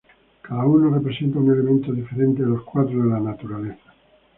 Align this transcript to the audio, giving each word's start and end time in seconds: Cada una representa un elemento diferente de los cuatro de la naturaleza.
Cada 0.41 0.65
una 0.65 0.89
representa 0.97 1.37
un 1.37 1.51
elemento 1.53 1.93
diferente 1.93 2.41
de 2.41 2.49
los 2.49 2.63
cuatro 2.63 3.03
de 3.03 3.07
la 3.11 3.19
naturaleza. 3.19 3.93